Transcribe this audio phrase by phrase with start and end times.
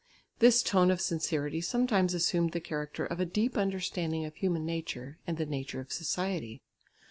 [0.39, 5.19] This tone of sincerity sometimes assumed the character of a deep understanding of human nature
[5.27, 6.63] and the nature of society.